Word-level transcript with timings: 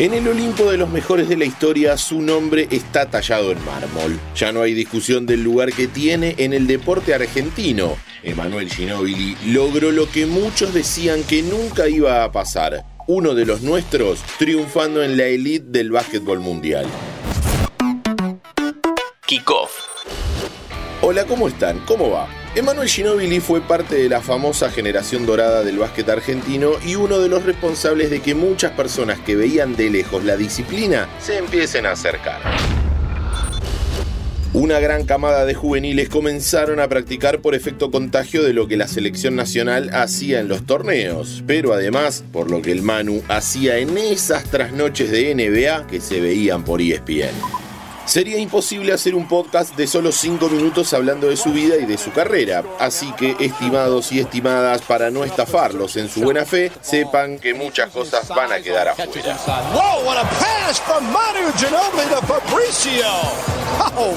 En 0.00 0.14
el 0.14 0.26
Olimpo 0.28 0.70
de 0.70 0.78
los 0.78 0.88
mejores 0.88 1.28
de 1.28 1.36
la 1.36 1.44
historia, 1.44 1.98
su 1.98 2.22
nombre 2.22 2.66
está 2.70 3.10
tallado 3.10 3.52
en 3.52 3.62
mármol. 3.66 4.18
Ya 4.34 4.50
no 4.50 4.62
hay 4.62 4.72
discusión 4.72 5.26
del 5.26 5.42
lugar 5.42 5.74
que 5.74 5.88
tiene 5.88 6.36
en 6.38 6.54
el 6.54 6.66
deporte 6.66 7.12
argentino. 7.12 7.98
Emanuel 8.22 8.70
Ginóbili 8.70 9.36
logró 9.44 9.90
lo 9.92 10.10
que 10.10 10.24
muchos 10.24 10.72
decían 10.72 11.22
que 11.24 11.42
nunca 11.42 11.86
iba 11.86 12.24
a 12.24 12.32
pasar. 12.32 12.82
Uno 13.08 13.34
de 13.34 13.44
los 13.44 13.60
nuestros 13.60 14.22
triunfando 14.38 15.02
en 15.02 15.18
la 15.18 15.24
elite 15.24 15.66
del 15.68 15.90
básquetbol 15.90 16.40
mundial. 16.40 16.86
Kickoff. 19.26 19.70
Hola, 21.02 21.26
¿cómo 21.26 21.46
están? 21.46 21.78
¿Cómo 21.80 22.08
va? 22.08 22.39
Emanuel 22.52 22.88
Ginóbili 22.88 23.38
fue 23.38 23.60
parte 23.60 23.94
de 23.94 24.08
la 24.08 24.20
famosa 24.20 24.70
generación 24.70 25.24
dorada 25.24 25.62
del 25.62 25.78
básquet 25.78 26.08
argentino 26.08 26.72
y 26.84 26.96
uno 26.96 27.20
de 27.20 27.28
los 27.28 27.44
responsables 27.44 28.10
de 28.10 28.20
que 28.20 28.34
muchas 28.34 28.72
personas 28.72 29.20
que 29.20 29.36
veían 29.36 29.76
de 29.76 29.88
lejos 29.88 30.24
la 30.24 30.36
disciplina 30.36 31.08
se 31.20 31.38
empiecen 31.38 31.86
a 31.86 31.92
acercar. 31.92 32.40
Una 34.52 34.80
gran 34.80 35.04
camada 35.04 35.44
de 35.44 35.54
juveniles 35.54 36.08
comenzaron 36.08 36.80
a 36.80 36.88
practicar 36.88 37.40
por 37.40 37.54
efecto 37.54 37.92
contagio 37.92 38.42
de 38.42 38.52
lo 38.52 38.66
que 38.66 38.76
la 38.76 38.88
selección 38.88 39.36
nacional 39.36 39.90
hacía 39.94 40.40
en 40.40 40.48
los 40.48 40.66
torneos, 40.66 41.44
pero 41.46 41.72
además 41.72 42.24
por 42.32 42.50
lo 42.50 42.62
que 42.62 42.72
el 42.72 42.82
Manu 42.82 43.22
hacía 43.28 43.78
en 43.78 43.96
esas 43.96 44.42
trasnoches 44.50 45.12
de 45.12 45.32
NBA 45.36 45.86
que 45.86 46.00
se 46.00 46.20
veían 46.20 46.64
por 46.64 46.82
ESPN. 46.82 47.59
Sería 48.10 48.38
imposible 48.38 48.92
hacer 48.92 49.14
un 49.14 49.28
podcast 49.28 49.76
de 49.76 49.86
solo 49.86 50.10
5 50.10 50.48
minutos 50.48 50.92
hablando 50.94 51.28
de 51.28 51.36
su 51.36 51.52
vida 51.52 51.76
y 51.76 51.86
de 51.86 51.96
su 51.96 52.10
carrera, 52.10 52.64
así 52.80 53.12
que 53.12 53.36
estimados 53.38 54.10
y 54.10 54.18
estimadas, 54.18 54.82
para 54.82 55.12
no 55.12 55.22
estafarlos 55.22 55.94
en 55.94 56.08
su 56.08 56.22
buena 56.22 56.44
fe, 56.44 56.72
sepan 56.80 57.38
que 57.38 57.54
muchas 57.54 57.88
cosas 57.90 58.26
van 58.26 58.50
a 58.50 58.60
quedar 58.60 58.88
afuera. 58.88 59.38
Oh, 63.96 64.10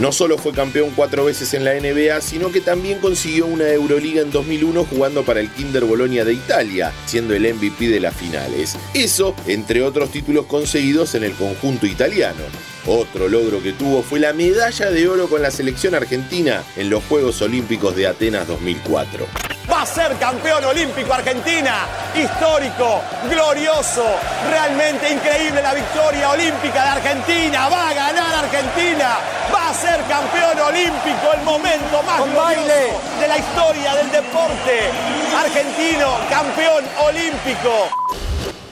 no 0.00 0.12
solo 0.12 0.36
fue 0.36 0.52
campeón 0.52 0.92
cuatro 0.94 1.24
veces 1.24 1.54
en 1.54 1.64
la 1.64 1.74
NBA, 1.74 2.20
sino 2.20 2.52
que 2.52 2.60
también 2.60 2.98
consiguió 2.98 3.46
una 3.46 3.68
Euroliga 3.68 4.20
en 4.20 4.30
2001 4.30 4.84
jugando 4.84 5.24
para 5.24 5.40
el 5.40 5.50
Kinder 5.50 5.84
Bologna 5.84 6.24
de 6.24 6.34
Italia, 6.34 6.92
siendo 7.06 7.34
el 7.34 7.54
MVP 7.54 7.88
de 7.88 8.00
las 8.00 8.14
finales. 8.14 8.76
Eso, 8.94 9.34
entre 9.46 9.82
otros 9.82 10.10
títulos 10.10 10.46
conseguidos 10.46 11.14
en 11.14 11.24
el 11.24 11.32
conjunto 11.32 11.86
italiano. 11.86 12.42
Otro 12.86 13.28
logro 13.28 13.62
que 13.62 13.72
tuvo 13.72 14.02
fue 14.02 14.20
la 14.20 14.32
medalla 14.32 14.90
de 14.90 15.08
oro 15.08 15.28
con 15.28 15.42
la 15.42 15.50
selección 15.50 15.94
argentina 15.94 16.62
en 16.76 16.90
los 16.90 17.02
Juegos 17.04 17.40
Olímpicos 17.42 17.96
de 17.96 18.06
Atenas 18.06 18.46
2004 18.46 19.55
va 19.70 19.82
a 19.82 19.86
ser 19.86 20.16
campeón 20.18 20.64
olímpico 20.64 21.12
Argentina. 21.12 21.86
Histórico, 22.14 23.02
glorioso, 23.28 24.04
realmente 24.50 25.12
increíble 25.12 25.60
la 25.62 25.74
victoria 25.74 26.30
olímpica 26.30 26.82
de 26.82 26.88
Argentina. 26.88 27.68
Va 27.68 27.88
a 27.90 27.94
ganar 27.94 28.34
Argentina. 28.44 29.18
Va 29.52 29.70
a 29.70 29.74
ser 29.74 30.00
campeón 30.08 30.58
olímpico, 30.60 31.32
el 31.34 31.42
momento 31.42 32.02
más 32.02 32.26
glorioso 32.34 32.98
de 33.20 33.28
la 33.28 33.38
historia 33.38 33.94
del 33.94 34.10
deporte. 34.10 34.90
Argentino, 35.36 36.18
campeón 36.30 36.84
olímpico. 36.98 38.25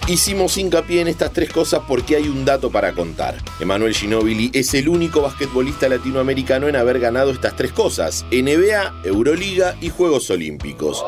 Hicimos 0.06 0.58
hincapié 0.58 1.00
en 1.00 1.08
estas 1.08 1.32
tres 1.32 1.50
cosas 1.50 1.80
porque 1.88 2.16
hay 2.16 2.28
un 2.28 2.44
dato 2.44 2.70
para 2.70 2.92
contar. 2.92 3.36
Emanuel 3.58 3.94
Ginóbili 3.94 4.50
es 4.52 4.74
el 4.74 4.90
único 4.90 5.22
basquetbolista 5.22 5.88
latinoamericano 5.88 6.68
en 6.68 6.76
haber 6.76 7.00
ganado 7.00 7.30
estas 7.30 7.56
tres 7.56 7.72
cosas: 7.72 8.26
NBA, 8.30 9.00
Euroliga 9.02 9.78
y 9.80 9.88
Juegos 9.88 10.28
Olímpicos. 10.28 11.02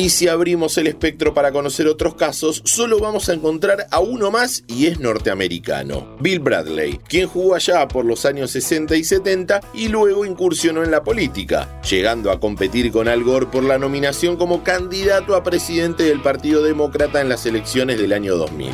Y 0.00 0.08
si 0.08 0.28
abrimos 0.28 0.78
el 0.78 0.86
espectro 0.86 1.34
para 1.34 1.52
conocer 1.52 1.86
otros 1.86 2.14
casos, 2.14 2.62
solo 2.64 3.00
vamos 3.00 3.28
a 3.28 3.34
encontrar 3.34 3.86
a 3.90 4.00
uno 4.00 4.30
más 4.30 4.64
y 4.66 4.86
es 4.86 4.98
norteamericano, 4.98 6.16
Bill 6.20 6.38
Bradley, 6.38 6.98
quien 7.06 7.28
jugó 7.28 7.54
allá 7.54 7.86
por 7.86 8.06
los 8.06 8.24
años 8.24 8.50
60 8.50 8.96
y 8.96 9.04
70 9.04 9.60
y 9.74 9.88
luego 9.88 10.24
incursionó 10.24 10.82
en 10.82 10.90
la 10.90 11.04
política, 11.04 11.82
llegando 11.82 12.30
a 12.30 12.40
competir 12.40 12.90
con 12.92 13.08
Al 13.08 13.22
Gore 13.22 13.48
por 13.48 13.62
la 13.62 13.78
nominación 13.78 14.38
como 14.38 14.64
candidato 14.64 15.36
a 15.36 15.42
presidente 15.42 16.04
del 16.04 16.22
Partido 16.22 16.62
Demócrata 16.62 17.20
en 17.20 17.28
las 17.28 17.44
elecciones 17.44 18.00
del 18.00 18.14
año 18.14 18.36
2000. 18.38 18.70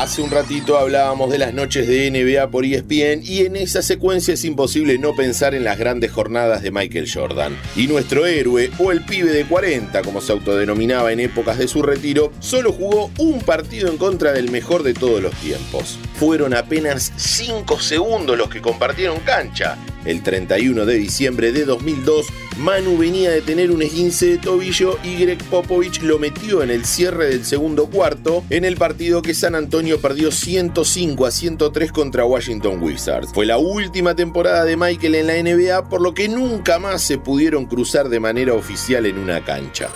Hace 0.00 0.22
un 0.22 0.30
ratito 0.30 0.78
hablábamos 0.78 1.30
de 1.30 1.36
las 1.36 1.52
noches 1.52 1.86
de 1.86 2.10
NBA 2.10 2.50
por 2.50 2.64
ESPN 2.64 3.20
y 3.22 3.40
en 3.40 3.54
esa 3.54 3.82
secuencia 3.82 4.32
es 4.32 4.46
imposible 4.46 4.96
no 4.96 5.14
pensar 5.14 5.54
en 5.54 5.62
las 5.62 5.78
grandes 5.78 6.10
jornadas 6.10 6.62
de 6.62 6.70
Michael 6.70 7.06
Jordan. 7.12 7.54
Y 7.76 7.86
nuestro 7.86 8.24
héroe, 8.24 8.70
o 8.78 8.92
el 8.92 9.04
pibe 9.04 9.30
de 9.30 9.44
40 9.44 10.00
como 10.00 10.22
se 10.22 10.32
autodenominaba 10.32 11.12
en 11.12 11.20
épocas 11.20 11.58
de 11.58 11.68
su 11.68 11.82
retiro, 11.82 12.32
solo 12.40 12.72
jugó 12.72 13.10
un 13.18 13.40
partido 13.40 13.90
en 13.90 13.98
contra 13.98 14.32
del 14.32 14.50
mejor 14.50 14.84
de 14.84 14.94
todos 14.94 15.20
los 15.20 15.34
tiempos. 15.34 15.98
Fueron 16.14 16.54
apenas 16.54 17.12
5 17.16 17.78
segundos 17.78 18.38
los 18.38 18.48
que 18.48 18.62
compartieron 18.62 19.20
cancha 19.20 19.76
el 20.06 20.22
31 20.22 20.86
de 20.86 20.94
diciembre 20.94 21.52
de 21.52 21.66
2002, 21.66 22.26
Manu 22.56 22.98
venía 22.98 23.30
de 23.30 23.40
tener 23.40 23.70
un 23.70 23.82
esguince 23.82 24.26
de 24.26 24.38
tobillo 24.38 24.98
y 25.02 25.16
Greg 25.16 25.42
Popovich 25.44 26.02
lo 26.02 26.18
metió 26.18 26.62
en 26.62 26.70
el 26.70 26.84
cierre 26.84 27.26
del 27.26 27.44
segundo 27.44 27.86
cuarto 27.86 28.44
en 28.50 28.64
el 28.64 28.76
partido 28.76 29.22
que 29.22 29.34
San 29.34 29.54
Antonio 29.54 30.00
perdió 30.00 30.30
105 30.30 31.26
a 31.26 31.30
103 31.30 31.92
contra 31.92 32.24
Washington 32.24 32.82
Wizards. 32.82 33.32
Fue 33.32 33.46
la 33.46 33.58
última 33.58 34.14
temporada 34.14 34.64
de 34.64 34.76
Michael 34.76 35.14
en 35.14 35.26
la 35.26 35.42
NBA, 35.42 35.88
por 35.88 36.02
lo 36.02 36.12
que 36.12 36.28
nunca 36.28 36.78
más 36.78 37.02
se 37.02 37.18
pudieron 37.18 37.66
cruzar 37.66 38.08
de 38.08 38.20
manera 38.20 38.54
oficial 38.54 39.06
en 39.06 39.18
una 39.18 39.44
cancha. 39.44 39.88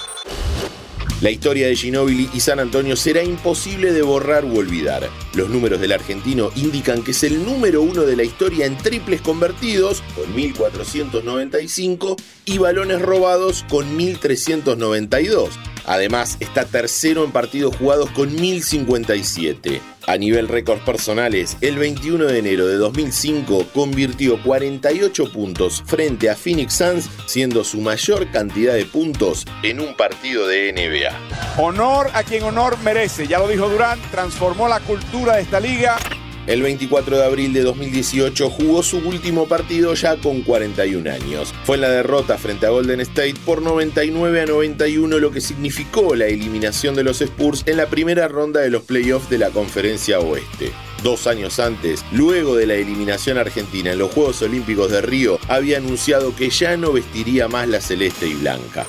La 1.20 1.30
historia 1.30 1.68
de 1.68 1.76
Ginóbili 1.76 2.28
y 2.34 2.40
San 2.40 2.60
Antonio 2.60 2.96
será 2.96 3.22
imposible 3.22 3.92
de 3.92 4.02
borrar 4.02 4.44
u 4.44 4.58
olvidar. 4.58 5.08
Los 5.34 5.50
números 5.50 5.80
del 5.80 5.92
argentino 5.92 6.50
indican 6.54 7.02
que 7.02 7.10
es 7.10 7.24
el 7.24 7.44
número 7.44 7.82
uno 7.82 8.02
de 8.02 8.14
la 8.14 8.22
historia 8.22 8.66
en 8.66 8.78
triples 8.78 9.20
convertidos, 9.20 10.02
con 10.14 10.32
1495, 10.34 12.16
y 12.44 12.58
balones 12.58 13.02
robados, 13.02 13.64
con 13.68 13.96
1392. 13.96 15.50
Además, 15.86 16.36
está 16.40 16.64
tercero 16.64 17.24
en 17.24 17.32
partidos 17.32 17.76
jugados 17.76 18.10
con 18.10 18.34
1057. 18.34 19.80
A 20.06 20.18
nivel 20.18 20.48
récords 20.48 20.82
personales, 20.82 21.56
el 21.62 21.78
21 21.78 22.26
de 22.26 22.38
enero 22.38 22.66
de 22.66 22.76
2005 22.76 23.68
convirtió 23.72 24.42
48 24.42 25.32
puntos 25.32 25.82
frente 25.86 26.28
a 26.28 26.36
Phoenix 26.36 26.74
Suns, 26.74 27.08
siendo 27.26 27.64
su 27.64 27.80
mayor 27.80 28.30
cantidad 28.30 28.74
de 28.74 28.84
puntos 28.84 29.46
en 29.62 29.80
un 29.80 29.96
partido 29.96 30.46
de 30.46 30.72
NBA. 30.72 31.62
Honor 31.62 32.10
a 32.12 32.22
quien 32.22 32.42
honor 32.42 32.76
merece, 32.84 33.26
ya 33.26 33.38
lo 33.38 33.48
dijo 33.48 33.68
Durán, 33.70 33.98
transformó 34.10 34.68
la 34.68 34.80
cultura 34.80 35.23
de 35.32 35.40
esta 35.40 35.60
liga. 35.60 35.96
El 36.46 36.60
24 36.60 37.16
de 37.16 37.24
abril 37.24 37.54
de 37.54 37.62
2018 37.62 38.50
jugó 38.50 38.82
su 38.82 38.98
último 38.98 39.48
partido 39.48 39.94
ya 39.94 40.16
con 40.16 40.42
41 40.42 41.10
años. 41.10 41.54
Fue 41.64 41.76
en 41.76 41.82
la 41.82 41.88
derrota 41.88 42.36
frente 42.36 42.66
a 42.66 42.70
Golden 42.70 43.00
State 43.00 43.36
por 43.46 43.62
99 43.62 44.42
a 44.42 44.46
91, 44.46 45.18
lo 45.18 45.30
que 45.30 45.40
significó 45.40 46.14
la 46.14 46.26
eliminación 46.26 46.94
de 46.94 47.04
los 47.04 47.22
Spurs 47.22 47.62
en 47.64 47.78
la 47.78 47.86
primera 47.86 48.28
ronda 48.28 48.60
de 48.60 48.68
los 48.68 48.82
playoffs 48.82 49.30
de 49.30 49.38
la 49.38 49.48
Conferencia 49.50 50.20
Oeste. 50.20 50.70
Dos 51.02 51.26
años 51.26 51.58
antes, 51.58 52.04
luego 52.12 52.56
de 52.56 52.66
la 52.66 52.74
eliminación 52.74 53.38
argentina 53.38 53.92
en 53.92 53.98
los 53.98 54.12
Juegos 54.12 54.42
Olímpicos 54.42 54.90
de 54.90 55.00
Río, 55.00 55.38
había 55.48 55.78
anunciado 55.78 56.36
que 56.36 56.50
ya 56.50 56.76
no 56.76 56.92
vestiría 56.92 57.48
más 57.48 57.68
la 57.68 57.80
celeste 57.80 58.26
y 58.26 58.34
blanca. 58.34 58.86